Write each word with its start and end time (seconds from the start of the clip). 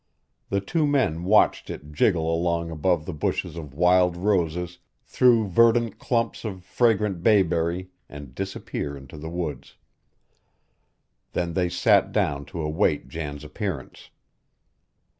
The 0.49 0.61
two 0.61 0.87
men 0.87 1.25
watched 1.25 1.69
it 1.69 1.91
jiggle 1.91 2.33
along 2.33 2.71
above 2.71 3.05
the 3.05 3.13
bushes 3.13 3.55
of 3.55 3.75
wild 3.75 4.17
roses, 4.17 4.79
through 5.05 5.45
verdant 5.49 5.99
clumps 5.99 6.43
of 6.43 6.63
fragrant 6.63 7.21
bayberry, 7.21 7.91
and 8.09 8.33
disappear 8.33 8.97
into 8.97 9.15
the 9.19 9.29
woods. 9.29 9.75
Then 11.33 11.53
they 11.53 11.69
sat 11.69 12.11
down 12.11 12.45
to 12.45 12.63
await 12.63 13.09
Jan's 13.09 13.43
appearance. 13.43 14.09